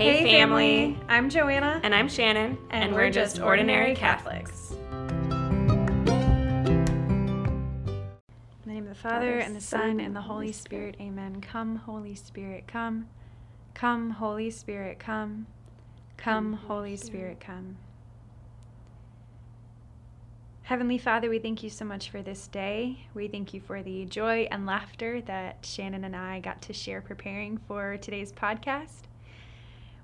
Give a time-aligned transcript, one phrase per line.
[0.00, 0.98] Hey, family.
[1.10, 1.78] I'm Joanna.
[1.82, 2.56] And I'm Shannon.
[2.70, 4.70] And, we're, just ordinary Catholics.
[4.70, 4.78] In
[8.64, 10.96] the name of the Father, and the Son, and the Holy Spirit.
[10.98, 11.42] Amen.
[11.42, 13.10] Come, Holy Spirit, come.
[13.74, 15.46] Come, Holy Spirit, come.
[16.16, 17.76] Come, Holy Spirit, come.
[20.62, 23.06] Heavenly Father, we thank you so much for this day.
[23.12, 27.02] We thank you for the joy and laughter that Shannon and I got to share
[27.02, 29.09] preparing for today's podcast.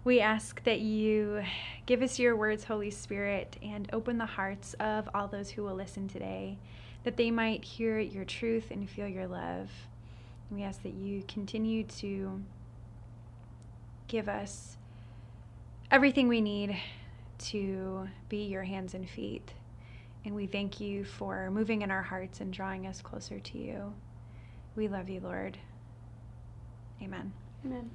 [0.06, 1.42] We ask that you
[1.84, 5.74] give us your words, Holy Spirit, and open the hearts of all those who will
[5.74, 6.58] listen today,
[7.02, 9.68] that they might hear your truth and feel your love.
[10.48, 12.40] We ask that you continue to
[14.06, 14.76] give us
[15.90, 16.76] everything we need
[17.38, 19.54] to be your hands and feet
[20.24, 23.92] and we thank you for moving in our hearts and drawing us closer to you.
[24.76, 25.58] We love you, Lord.
[27.02, 27.32] Amen.
[27.64, 27.90] Amen.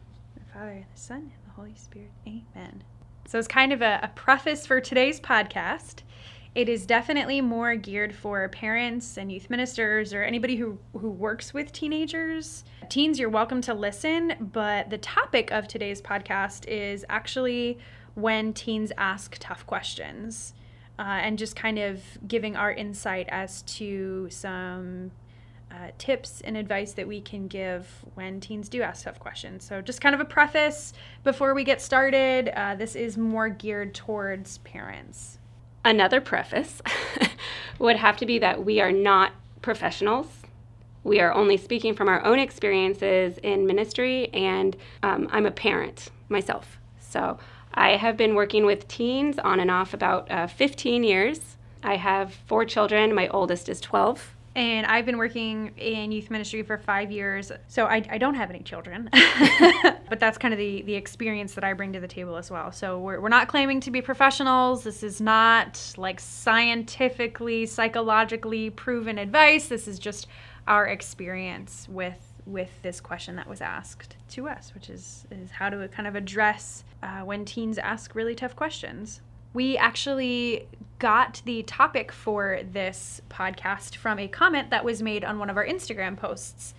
[0.53, 2.11] The and the Son, and the Holy Spirit.
[2.27, 2.83] Amen.
[3.27, 6.01] So it's kind of a, a preface for today's podcast.
[6.53, 11.53] It is definitely more geared for parents and youth ministers or anybody who, who works
[11.53, 12.65] with teenagers.
[12.89, 17.77] Teens, you're welcome to listen, but the topic of today's podcast is actually
[18.15, 20.53] when teens ask tough questions
[20.99, 25.11] uh, and just kind of giving our insight as to some
[25.71, 29.63] uh, tips and advice that we can give when teens do ask tough questions.
[29.63, 33.93] So, just kind of a preface before we get started, uh, this is more geared
[33.93, 35.39] towards parents.
[35.85, 36.81] Another preface
[37.79, 40.27] would have to be that we are not professionals.
[41.03, 46.09] We are only speaking from our own experiences in ministry, and um, I'm a parent
[46.29, 46.79] myself.
[46.99, 47.39] So,
[47.73, 51.55] I have been working with teens on and off about uh, 15 years.
[51.81, 53.15] I have four children.
[53.15, 54.35] My oldest is 12.
[54.53, 57.51] And I've been working in youth ministry for five years.
[57.67, 59.09] So I, I don't have any children.
[60.09, 62.71] but that's kind of the, the experience that I bring to the table as well.
[62.71, 64.83] So we're, we're not claiming to be professionals.
[64.83, 69.67] This is not like scientifically, psychologically proven advice.
[69.67, 70.27] This is just
[70.67, 75.69] our experience with with this question that was asked to us, which is, is how
[75.69, 79.21] to kind of address uh, when teens ask really tough questions.
[79.53, 80.67] We actually
[80.99, 85.57] got the topic for this podcast from a comment that was made on one of
[85.57, 86.75] our Instagram posts.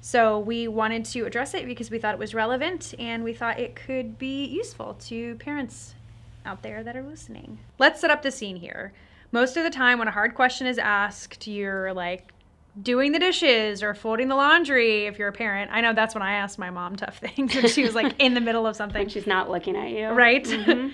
[0.00, 3.58] So we wanted to address it because we thought it was relevant and we thought
[3.58, 5.94] it could be useful to parents
[6.44, 7.58] out there that are listening.
[7.78, 8.92] Let's set up the scene here.
[9.32, 12.32] Most of the time, when a hard question is asked, you're like
[12.80, 15.70] doing the dishes or folding the laundry if you're a parent.
[15.72, 18.40] I know that's when I asked my mom tough things she was like in the
[18.40, 19.02] middle of something.
[19.02, 20.08] When she's not looking at you.
[20.08, 20.44] Right?
[20.44, 20.88] Mm-hmm.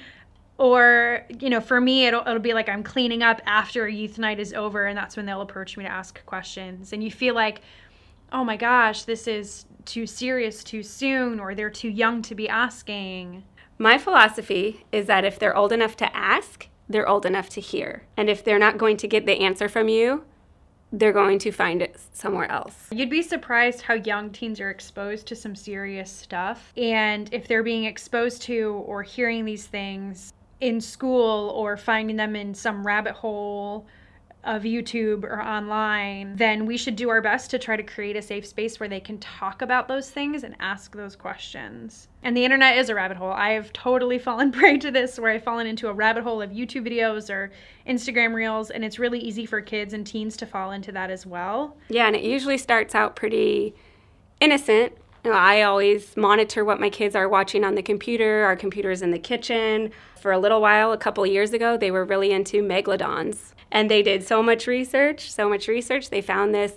[0.62, 4.16] Or, you know, for me, it'll, it'll be like I'm cleaning up after a youth
[4.16, 6.92] night is over, and that's when they'll approach me to ask questions.
[6.92, 7.62] And you feel like,
[8.30, 12.48] oh my gosh, this is too serious too soon, or they're too young to be
[12.48, 13.42] asking.
[13.78, 18.04] My philosophy is that if they're old enough to ask, they're old enough to hear.
[18.16, 20.22] And if they're not going to get the answer from you,
[20.92, 22.86] they're going to find it somewhere else.
[22.92, 26.72] You'd be surprised how young teens are exposed to some serious stuff.
[26.76, 32.36] And if they're being exposed to or hearing these things in school or finding them
[32.36, 33.84] in some rabbit hole
[34.44, 38.22] of YouTube or online, then we should do our best to try to create a
[38.22, 42.06] safe space where they can talk about those things and ask those questions.
[42.22, 43.32] And the internet is a rabbit hole.
[43.32, 46.50] I have totally fallen prey to this where I've fallen into a rabbit hole of
[46.50, 47.50] YouTube videos or
[47.86, 51.26] Instagram reels, and it's really easy for kids and teens to fall into that as
[51.26, 51.76] well.
[51.88, 53.74] Yeah, and it usually starts out pretty
[54.40, 54.92] innocent.
[55.24, 58.44] I always monitor what my kids are watching on the computer.
[58.44, 59.90] Our computer's in the kitchen.
[60.20, 64.02] For a little while, a couple years ago, they were really into megalodons and they
[64.02, 66.10] did so much research, so much research.
[66.10, 66.74] They found this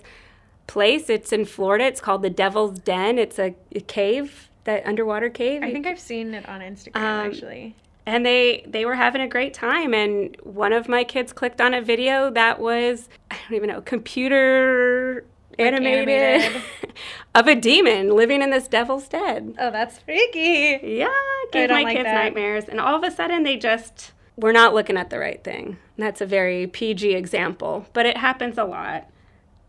[0.66, 1.10] place.
[1.10, 1.86] It's in Florida.
[1.86, 3.20] It's called the Devil's Den.
[3.20, 5.62] It's a, a cave, that underwater cave.
[5.62, 7.76] I think I've seen it on Instagram um, actually.
[8.08, 9.94] And they they were having a great time.
[9.94, 13.82] And one of my kids clicked on a video that was I don't even know
[13.82, 15.26] computer
[15.60, 16.62] animated, animated.
[17.36, 19.56] of a demon living in this devil's den.
[19.60, 20.80] Oh, that's freaky.
[20.82, 21.14] Yeah,
[21.52, 22.14] gave my like kids that.
[22.14, 22.66] nightmares.
[22.66, 25.78] And all of a sudden, they just we're not looking at the right thing.
[25.98, 29.10] That's a very PG example, but it happens a lot.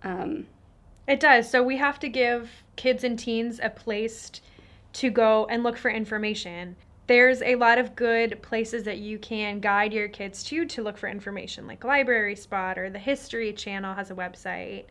[0.03, 0.47] Um,
[1.07, 1.49] it does.
[1.49, 4.33] So we have to give kids and teens a place
[4.95, 6.77] to go and look for information.
[7.07, 10.99] There's a lot of good places that you can guide your kids to to look
[10.99, 14.87] for information, like Library Spot or the History Channel has a website.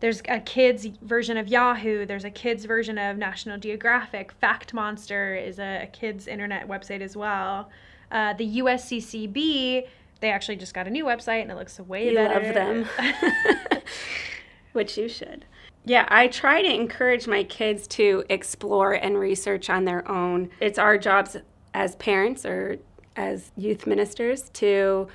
[0.00, 2.04] There's a kids version of Yahoo.
[2.06, 4.32] There's a kids version of National Geographic.
[4.32, 7.70] Fact Monster is a, a kids internet website as well.
[8.10, 9.86] Uh, the USCCB,
[10.20, 12.44] they actually just got a new website and it looks way you better.
[12.44, 12.86] love them.
[14.72, 15.44] Which you should.
[15.84, 20.50] Yeah, I try to encourage my kids to explore and research on their own.
[20.60, 21.36] It's our jobs
[21.74, 22.78] as parents or
[23.16, 25.08] as youth ministers to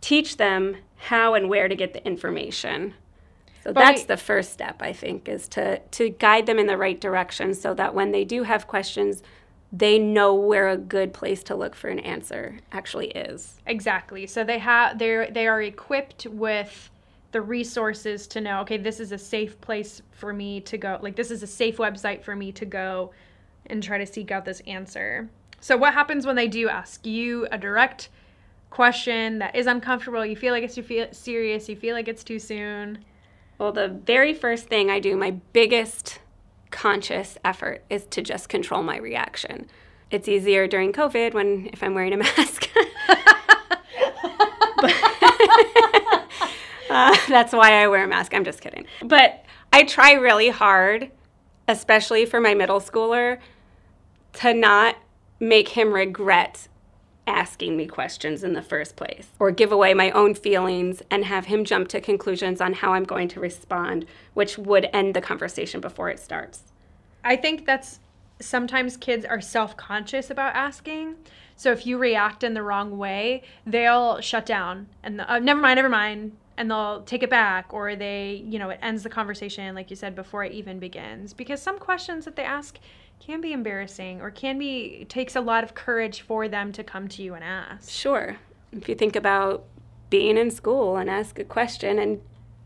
[0.00, 2.94] teach them how and where to get the information.
[3.62, 6.66] So But that's we- the first step, I think, is to, to guide them in
[6.66, 9.22] the right direction so that when they do have questions,
[9.72, 13.60] they know where a good place to look for an answer actually is.
[13.66, 14.26] Exactly.
[14.26, 16.90] So they have they they are equipped with
[17.30, 20.98] the resources to know, okay, this is a safe place for me to go.
[21.00, 23.12] Like this is a safe website for me to go
[23.66, 25.30] and try to seek out this answer.
[25.60, 28.10] So what happens when they do ask you a direct
[28.68, 32.24] question that is uncomfortable, you feel like it's too fe- serious, you feel like it's
[32.24, 32.98] too soon?
[33.62, 36.18] Well, the very first thing I do, my biggest
[36.72, 39.68] conscious effort, is to just control my reaction.
[40.10, 42.68] It's easier during COVID when if I'm wearing a mask.
[46.90, 48.34] Uh, that's why I wear a mask.
[48.34, 48.84] I'm just kidding.
[49.02, 51.10] But I try really hard,
[51.66, 53.38] especially for my middle schooler,
[54.34, 54.96] to not
[55.40, 56.68] make him regret
[57.26, 61.46] asking me questions in the first place or give away my own feelings and have
[61.46, 65.80] him jump to conclusions on how I'm going to respond, which would end the conversation
[65.80, 66.62] before it starts.
[67.24, 68.00] I think that's
[68.40, 71.16] sometimes kids are self conscious about asking.
[71.54, 75.76] So if you react in the wrong way, they'll shut down and uh, never mind,
[75.76, 79.74] never mind, and they'll take it back, or they, you know, it ends the conversation,
[79.74, 81.32] like you said, before it even begins.
[81.32, 82.78] Because some questions that they ask
[83.24, 87.06] can be embarrassing or can be, takes a lot of courage for them to come
[87.08, 87.88] to you and ask.
[87.88, 88.36] Sure.
[88.72, 89.64] If you think about
[90.10, 92.20] being in school and ask a question and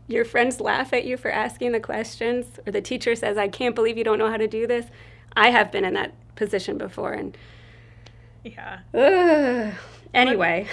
[0.07, 3.75] your friends laugh at you for asking the questions, or the teacher says, I can't
[3.75, 4.85] believe you don't know how to do this.
[5.35, 7.13] I have been in that position before.
[7.13, 7.37] And
[8.43, 8.79] Yeah.
[8.93, 9.73] ugh.
[10.13, 10.67] anyway,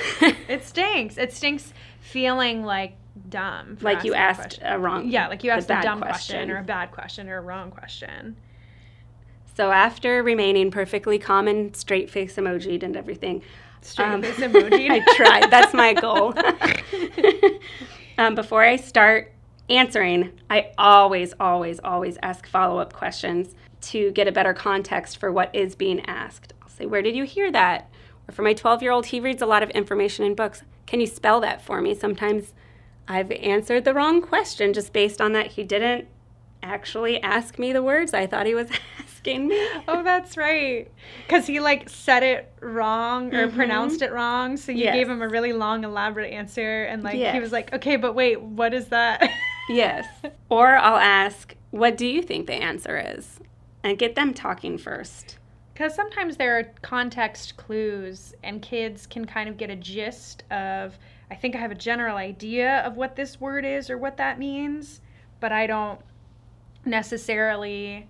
[0.48, 1.18] It stinks.
[1.18, 2.96] It stinks feeling like
[3.28, 3.76] dumb.
[3.82, 6.50] like you asking a asked a wrong, Yeah, like you asked a bad dumb question.
[6.50, 8.36] or a bad question or a wrong question.
[9.56, 13.42] So after remaining perfectly calm and straight face emojied and everything,
[13.84, 14.90] Straight Um, face emoji.
[14.90, 15.50] I tried.
[15.50, 16.34] That's my goal.
[18.18, 19.32] um, before I start
[19.68, 25.30] answering, I always, always, always ask follow up questions to get a better context for
[25.30, 26.54] what is being asked.
[26.62, 27.90] I'll say, Where did you hear that?
[28.26, 30.62] Or for my 12 year old, he reads a lot of information in books.
[30.86, 31.94] Can you spell that for me?
[31.94, 32.54] Sometimes
[33.06, 36.08] I've answered the wrong question just based on that he didn't
[36.62, 38.68] actually ask me the words I thought he was
[39.24, 39.68] asking me.
[39.88, 40.90] Oh, that's right.
[41.26, 43.56] Because he like said it wrong or mm-hmm.
[43.56, 44.56] pronounced it wrong.
[44.56, 44.94] So you Yes.
[44.94, 46.84] gave him a really long, elaborate answer.
[46.84, 49.28] And like he was like, okay, but wait, what is that?
[49.66, 50.06] Yes.
[50.50, 53.40] Or I'll ask, what do you think the answer is?
[53.82, 55.38] And get them talking first.
[55.72, 60.98] Because sometimes there are context clues, and kids can kind of get a gist of,
[61.30, 64.38] I think I have a general idea of what this word is or what that
[64.38, 65.00] means,
[65.40, 65.98] but I don't
[66.84, 68.06] necessarily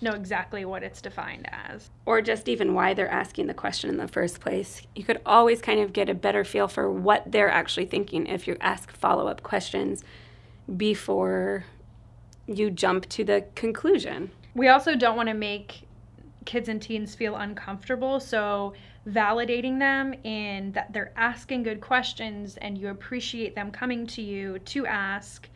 [0.00, 1.90] know exactly what it's defined as.
[2.04, 4.82] Or just even why they're asking the question in the first place.
[4.94, 8.46] You could always kind of get a better feel for what they're actually thinking if
[8.46, 10.04] you ask follow up questions
[10.76, 11.64] before
[12.46, 14.30] you jump to the conclusion.
[14.54, 15.82] We also don't want to make
[16.44, 18.74] kids and teens feel uncomfortable, so
[19.08, 24.58] validating them in that they're asking good questions and you appreciate them coming to you
[24.60, 25.48] to ask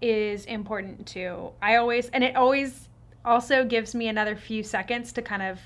[0.00, 1.50] is important too.
[1.60, 2.87] I always, and it always
[3.28, 5.60] also gives me another few seconds to kind of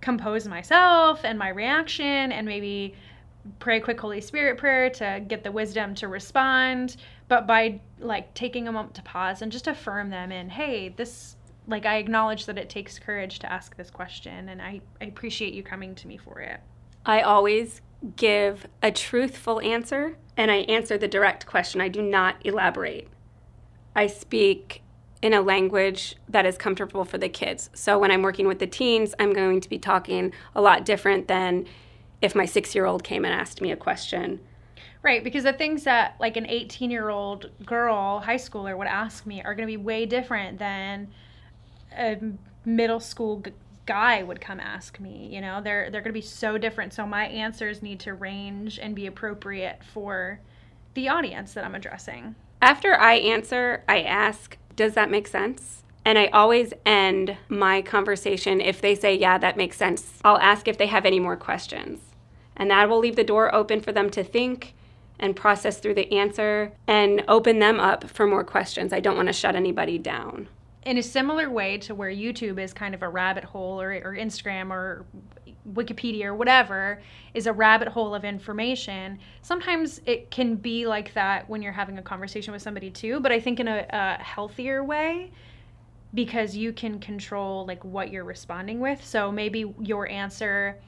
[0.00, 2.94] compose myself and my reaction and maybe
[3.58, 6.96] pray quick Holy Spirit prayer to get the wisdom to respond.
[7.28, 11.36] But by like taking a moment to pause and just affirm them in, hey, this,
[11.66, 15.54] like, I acknowledge that it takes courage to ask this question and I, I appreciate
[15.54, 16.60] you coming to me for it.
[17.04, 17.80] I always
[18.16, 21.80] give a truthful answer and I answer the direct question.
[21.80, 23.08] I do not elaborate.
[23.94, 24.82] I speak
[25.22, 27.70] in a language that is comfortable for the kids.
[27.72, 31.28] So when I'm working with the teens, I'm going to be talking a lot different
[31.28, 31.66] than
[32.20, 34.40] if my six year old came and asked me a question.
[35.02, 39.24] Right, because the things that like an 18 year old girl, high schooler would ask
[39.24, 41.08] me are going to be way different than
[41.96, 42.18] a
[42.64, 43.52] middle school g-
[43.86, 45.28] guy would come ask me.
[45.32, 46.92] You know, they're they're going to be so different.
[46.92, 50.40] So my answers need to range and be appropriate for
[50.94, 52.34] the audience that I'm addressing.
[52.60, 55.82] After I answer, I ask, Does that make sense?
[56.04, 60.18] And I always end my conversation if they say, Yeah, that makes sense.
[60.24, 62.00] I'll ask if they have any more questions.
[62.56, 64.74] And that will leave the door open for them to think
[65.18, 68.92] and process through the answer and open them up for more questions.
[68.92, 70.48] I don't want to shut anybody down.
[70.84, 74.16] In a similar way to where YouTube is kind of a rabbit hole or, or
[74.16, 75.06] Instagram or
[75.74, 77.00] Wikipedia or whatever
[77.34, 79.18] is a rabbit hole of information.
[79.42, 83.30] Sometimes it can be like that when you're having a conversation with somebody too, but
[83.30, 85.30] I think in a, a healthier way
[86.14, 89.04] because you can control like what you're responding with.
[89.04, 90.78] So maybe your answer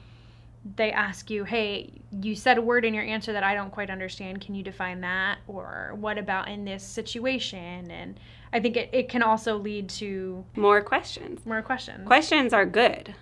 [0.75, 3.91] they ask you, hey, you said a word in your answer that I don't quite
[3.91, 4.41] understand.
[4.41, 5.37] Can you define that?
[5.47, 7.91] Or what about in this situation?
[7.91, 8.19] And
[8.55, 11.45] I think it, it can also lead to more questions.
[11.45, 12.07] More questions.
[12.07, 13.13] Questions are good.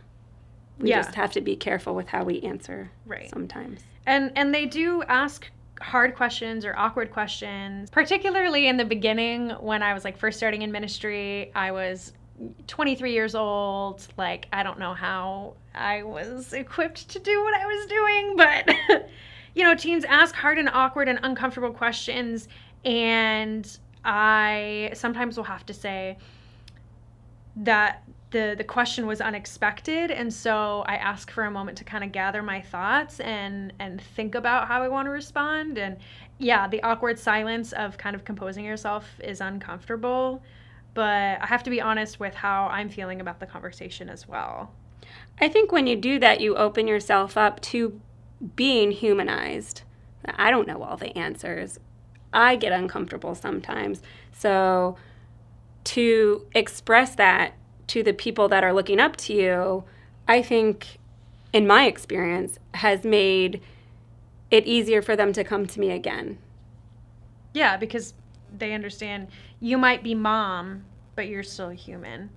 [0.77, 0.97] We Yeah.
[1.01, 3.27] just have to be careful with how we answer Right.
[3.31, 3.81] sometimes.
[4.05, 5.49] And and they do ask
[5.81, 10.61] hard questions or awkward questions, particularly in the beginning when I was like first starting
[10.61, 11.51] in ministry.
[11.55, 12.13] I was
[12.67, 14.07] 23 years old.
[14.17, 19.09] Like I don't know how I was equipped to do what I was doing, but
[19.55, 22.47] you know, teens ask hard and awkward and uncomfortable questions
[22.85, 26.17] and I sometimes will have to say
[27.55, 32.03] that the the question was unexpected and so I ask for a moment to kind
[32.03, 35.98] of gather my thoughts and and think about how I want to respond and
[36.39, 40.41] yeah the awkward silence of kind of composing yourself is uncomfortable
[40.95, 44.72] but I have to be honest with how I'm feeling about the conversation as well
[45.39, 48.00] I think when you do that, you open yourself up to
[48.55, 49.83] being humanized.
[50.25, 51.79] I don't know all the answers.
[52.33, 54.01] I get uncomfortable sometimes.
[54.31, 54.97] So
[55.85, 57.53] to express that
[57.87, 59.83] to the people that are looking up to you,
[60.27, 60.99] I think,
[61.51, 63.61] in my experience, has made
[64.51, 66.37] it easier for them to come to me again.
[67.53, 68.13] yeah because
[68.57, 69.27] they understand
[69.59, 70.83] you might be mom
[71.15, 72.29] but you're still human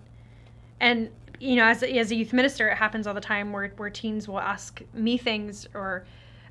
[0.80, 1.10] and
[1.40, 3.90] you know as a, as a youth minister it happens all the time where, where
[3.90, 6.06] teens will ask me things or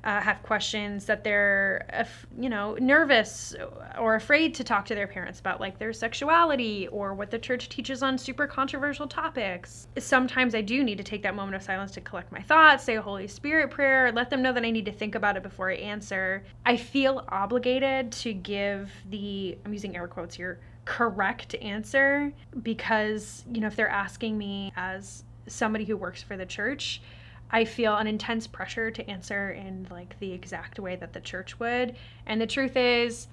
[0.06, 2.06] uh, have questions that they're
[2.38, 3.56] you know nervous
[3.98, 7.68] or afraid to talk to their parents about like their sexuality or what the church
[7.68, 9.88] teaches on super controversial topics.
[9.98, 12.94] Sometimes i do need to take that moment of silence to collect my thoughts say
[12.94, 15.70] a holy spirit prayer let them know that i need to think about it before
[15.70, 16.44] i answer.
[16.64, 22.32] I feel obligated to give the i'm using air quotes here correct answer
[22.62, 27.00] because you know if they're asking me as somebody who works for the church
[27.50, 31.58] I feel an intense pressure to answer in like the exact way that the church
[31.60, 31.96] would.
[32.26, 33.28] And the truth is,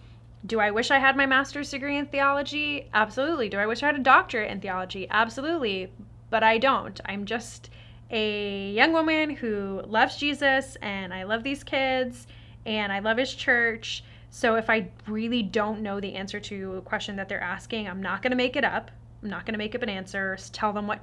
[0.46, 2.90] do I wish I had my master's degree in theology?
[2.94, 3.50] Absolutely.
[3.50, 5.08] Do I wish I had a doctorate in theology?
[5.10, 5.92] Absolutely.
[6.30, 7.00] But I don't.
[7.06, 7.70] I'm just
[8.12, 12.28] a young woman who loves Jesus and I love these kids
[12.66, 14.04] and I love his church.
[14.30, 18.02] So if I really don't know the answer to a question that they're asking, I'm
[18.02, 18.92] not going to make it up.
[19.22, 20.38] I'm not going to make up an answer.
[20.52, 21.00] Tell them what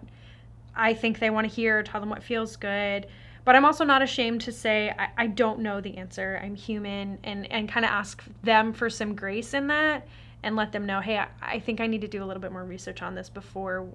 [0.75, 3.07] I think they want to hear, tell them what feels good.
[3.45, 6.41] But I'm also not ashamed to say I, I don't know the answer.
[6.43, 10.07] I'm human and, and kind of ask them for some grace in that
[10.43, 12.53] and let them know, hey, I, I think I need to do a little bit
[12.53, 13.87] more research on this before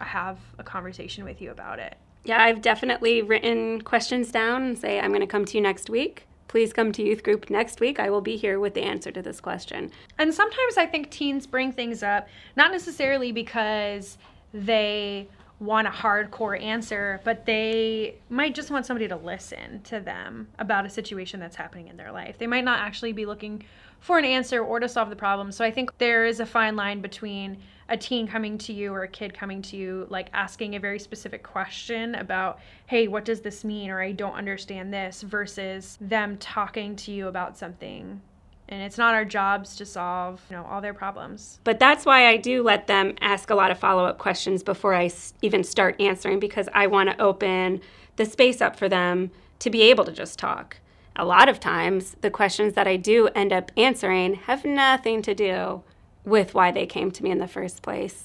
[0.00, 1.96] I have a conversation with you about it.
[2.24, 5.88] Yeah, I've definitely written questions down and say, I'm going to come to you next
[5.88, 6.26] week.
[6.46, 8.00] Please come to youth group next week.
[8.00, 9.90] I will be here with the answer to this question.
[10.18, 14.18] And sometimes I think teens bring things up, not necessarily because
[14.54, 15.28] they
[15.60, 20.86] want a hardcore answer, but they might just want somebody to listen to them about
[20.86, 22.38] a situation that's happening in their life.
[22.38, 23.64] They might not actually be looking
[24.00, 25.50] for an answer or to solve the problem.
[25.50, 29.02] So I think there is a fine line between a teen coming to you or
[29.02, 33.40] a kid coming to you, like asking a very specific question about, hey, what does
[33.40, 33.90] this mean?
[33.90, 38.20] Or I don't understand this, versus them talking to you about something
[38.68, 42.26] and it's not our jobs to solve you know all their problems But that's why
[42.28, 45.64] I do let them ask a lot of follow up questions before I s- even
[45.64, 47.80] start answering because I want to open
[48.16, 50.76] the space up for them to be able to just talk.
[51.16, 55.34] A lot of times, the questions that I do end up answering have nothing to
[55.34, 55.82] do
[56.24, 58.24] with why they came to me in the first place.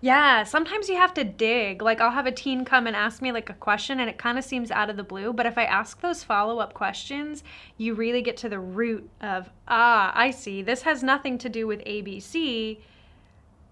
[0.00, 3.32] Yeah sometimes you have to dig like i'll have a teen come and ask me
[3.32, 5.64] like a question and it kind of seems out of the blue but if i
[5.64, 7.42] ask those follow-up questions
[7.78, 11.66] you really get to the root of ah i see this has nothing to do
[11.66, 12.78] with abc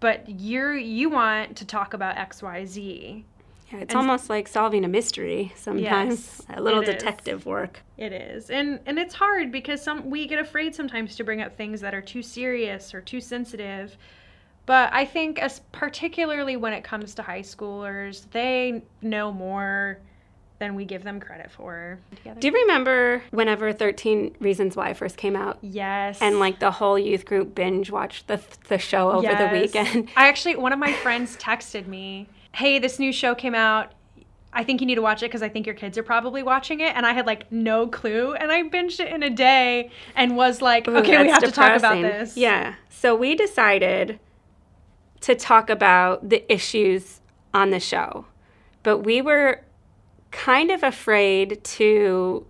[0.00, 3.24] but you're you want to talk about xyz
[3.72, 6.94] Yeah, it's And- almost like solving a mystery sometimes, Yes, a little it is.
[6.96, 7.80] detective work.
[7.96, 8.50] It is.
[8.50, 11.94] And and it's hard because some we get afraid sometimes to bring up things that
[11.94, 13.96] are too serious or too sensitive.
[14.66, 19.98] But I think as particularly when it comes to high schoolers, they know more
[20.60, 21.98] than we give them credit for.
[22.38, 25.58] Do you remember whenever 13 Reasons Why first came out?
[25.60, 26.22] Yes.
[26.22, 29.52] And like the whole youth group binge watched the, the show over the Yes.
[29.52, 30.08] weekend.
[30.16, 33.92] I actually one of my friends texted me, "Hey, this new show came out.
[34.52, 36.78] I think you need to watch it because I think your kids are probably watching
[36.78, 40.36] it." And I had like no clue, and I binged it in a day and
[40.36, 42.76] was like, Ooh, "Okay, we have that's to talk about this." Yeah.
[42.90, 44.20] So we decided
[45.22, 47.20] to talk about the issues
[47.54, 48.26] on the show,
[48.82, 49.62] but we were
[50.30, 52.46] kind of afraid to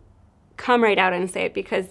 [0.56, 1.86] come right out and say it because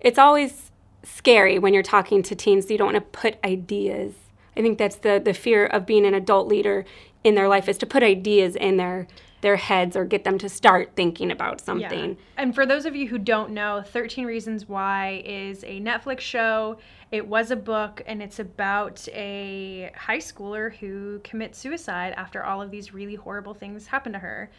[0.00, 0.70] it's always
[1.02, 2.70] scary when you're talking to teens.
[2.70, 4.14] You don't want to put ideas.
[4.56, 6.84] I think that's the the fear of being an adult leader
[7.24, 9.06] in their life is to put ideas in their
[9.42, 12.10] their heads or get them to start thinking about something.
[12.10, 12.16] Yeah.
[12.36, 16.78] And for those of you who don't know, 13 Reasons Why is a Netflix show.
[17.12, 22.62] It was a book, and it's about a high schooler who commits suicide after all
[22.62, 24.50] of these really horrible things happen to her.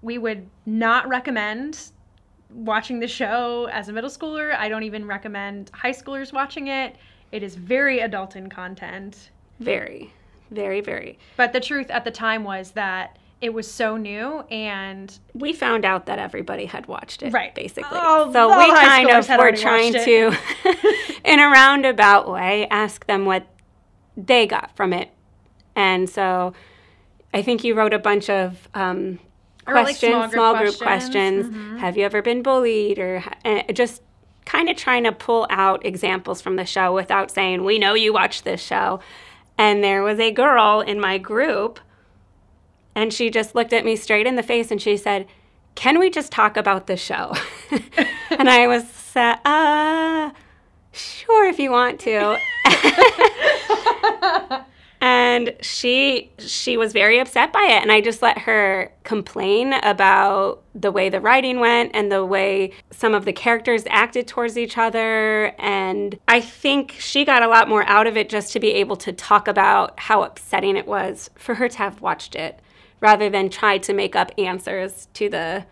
[0.00, 1.90] We would not recommend
[2.50, 4.56] watching the show as a middle schooler.
[4.56, 6.96] I don't even recommend high schoolers watching it.
[7.30, 9.30] It is very adult in content.
[9.60, 10.10] Very,
[10.50, 11.18] very, very.
[11.36, 15.84] But the truth at the time was that it was so new and we found
[15.84, 17.54] out that everybody had watched it right.
[17.54, 17.98] basically.
[18.00, 20.36] Oh, so we kind of were trying to
[21.24, 23.46] in a roundabout way ask them what
[24.16, 25.10] they got from it.
[25.76, 26.52] And so
[27.34, 29.18] i think you wrote a bunch of um,
[29.66, 31.46] questions like small, group, small group questions, questions.
[31.46, 31.76] Mm-hmm.
[31.76, 33.22] have you ever been bullied or
[33.74, 34.02] just
[34.48, 38.14] kind of trying to pull out examples from the show without saying we know you
[38.14, 38.98] watched this show.
[39.58, 41.78] And there was a girl in my group
[42.98, 45.28] and she just looked at me straight in the face and she said,
[45.76, 47.32] Can we just talk about the show?
[48.30, 50.32] and I was, uh,
[50.90, 52.36] sure, if you want to.
[55.00, 60.64] and she she was very upset by it and i just let her complain about
[60.74, 64.76] the way the writing went and the way some of the characters acted towards each
[64.76, 68.72] other and i think she got a lot more out of it just to be
[68.72, 72.58] able to talk about how upsetting it was for her to have watched it
[73.00, 75.66] rather than try to make up answers to the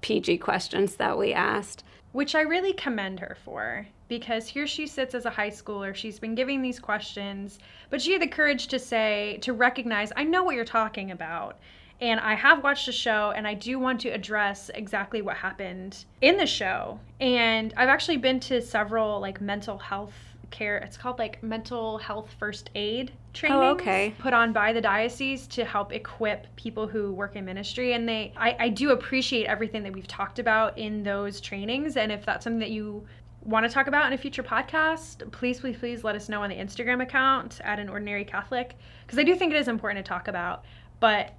[0.00, 1.84] PG questions that we asked.
[2.12, 5.94] Which I really commend her for because here she sits as a high schooler.
[5.94, 10.24] She's been giving these questions, but she had the courage to say, to recognize, I
[10.24, 11.58] know what you're talking about.
[12.02, 16.04] And I have watched the show and I do want to address exactly what happened
[16.20, 17.00] in the show.
[17.20, 20.12] And I've actually been to several like mental health
[20.52, 20.76] care.
[20.76, 23.58] It's called like mental health first aid training.
[23.58, 24.14] Oh, okay.
[24.18, 28.32] Put on by the diocese to help equip people who work in ministry, and they,
[28.36, 31.96] I, I do appreciate everything that we've talked about in those trainings.
[31.96, 33.04] And if that's something that you
[33.44, 36.50] want to talk about in a future podcast, please, please, please let us know on
[36.50, 40.08] the Instagram account at an ordinary Catholic because I do think it is important to
[40.08, 40.64] talk about,
[41.00, 41.34] but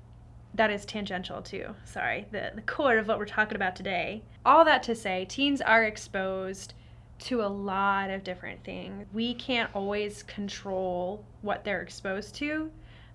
[0.56, 1.74] that is tangential too.
[1.86, 4.24] Sorry, the, the core of what we're talking about today.
[4.46, 6.74] All that to say, teens are exposed
[7.20, 9.06] to a lot of different things.
[9.14, 12.70] We can't always control what they're exposed to,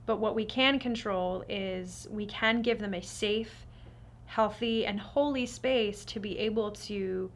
[0.07, 3.67] but what we can control is we can give them a safe,
[4.27, 7.31] healthy, and holy space to be able to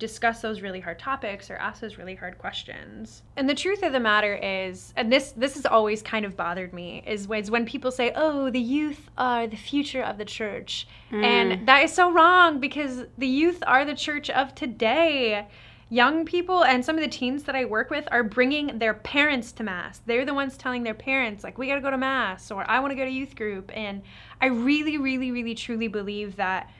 [0.00, 3.22] discuss those really hard topics or ask those really hard questions.
[3.36, 6.72] And the truth of the matter is, and this this has always kind of bothered
[6.72, 10.88] me, is, is when people say, "Oh, the youth are the future of the church,"
[11.12, 11.22] mm.
[11.22, 15.46] and that is so wrong because the youth are the church of today
[15.90, 19.50] young people and some of the teens that I work with are bringing their parents
[19.52, 20.00] to mass.
[20.06, 22.78] They're the ones telling their parents like we got to go to mass or I
[22.78, 24.00] want to go to youth group and
[24.40, 26.70] I really really really truly believe that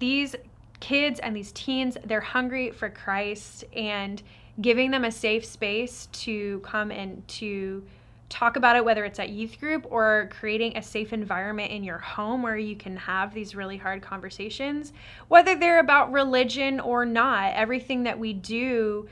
[0.00, 0.34] these
[0.80, 4.22] kids and these teens they're hungry for Christ and
[4.60, 7.84] giving them a safe space to come and to
[8.28, 11.98] talk about it, whether it's at youth group or creating a safe environment in your
[11.98, 14.92] home where you can have these really hard conversations,
[15.28, 17.52] whether they're about religion or not.
[17.54, 19.08] Everything that we do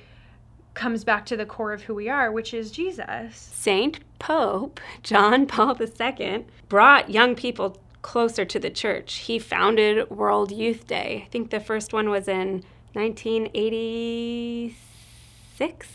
[0.75, 3.37] comes back to the core of who we are, which is Jesus.
[3.37, 9.15] Saint Pope John Paul II brought young people closer to the church.
[9.15, 11.23] He founded World Youth Day.
[11.25, 15.87] I think the first one was in 1986.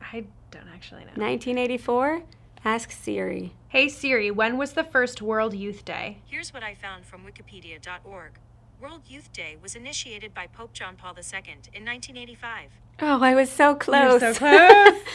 [0.00, 1.12] I don't actually know.
[1.16, 2.22] 1984?
[2.64, 3.54] Ask Siri.
[3.70, 6.18] Hey Siri, when was the first World Youth Day?
[6.26, 8.32] Here's what I found from wikipedia.org.
[8.80, 12.70] World Youth Day was initiated by Pope John Paul II in 1985.
[13.00, 14.22] Oh, I was so close.
[14.22, 15.02] You're so close.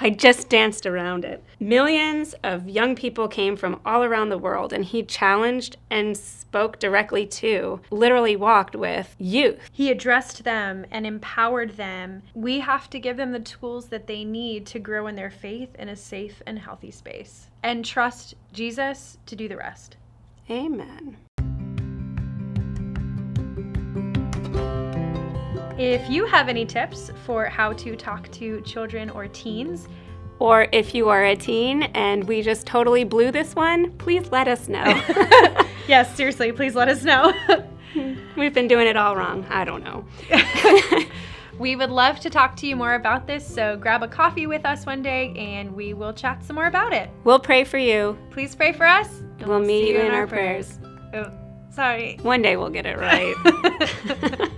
[0.00, 1.42] I just danced around it.
[1.60, 6.78] Millions of young people came from all around the world, and he challenged and spoke
[6.78, 9.70] directly to, literally walked with youth.
[9.72, 12.22] He addressed them and empowered them.
[12.34, 15.74] We have to give them the tools that they need to grow in their faith
[15.76, 19.96] in a safe and healthy space and trust Jesus to do the rest.
[20.50, 21.16] Amen.
[25.84, 29.86] If you have any tips for how to talk to children or teens,
[30.38, 34.48] or if you are a teen and we just totally blew this one, please let
[34.48, 34.82] us know.
[35.86, 37.34] yes, seriously, please let us know.
[38.34, 39.44] We've been doing it all wrong.
[39.50, 40.06] I don't know.
[41.58, 44.64] we would love to talk to you more about this, so grab a coffee with
[44.64, 47.10] us one day and we will chat some more about it.
[47.24, 48.16] We'll pray for you.
[48.30, 49.20] Please pray for us.
[49.40, 50.78] We'll, we'll meet you in, in our prayers.
[50.78, 51.28] prayers.
[51.28, 52.18] Oh, sorry.
[52.22, 54.50] One day we'll get it right.